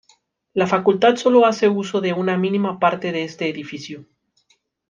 La 0.55 0.65
facultad 0.65 1.15
solo 1.17 1.45
hace 1.45 1.67
uso 1.69 2.01
de 2.01 2.11
una 2.11 2.35
mínima 2.35 2.79
parte 2.79 3.11
de 3.11 3.23
este 3.23 3.47
edificio. 3.47 4.07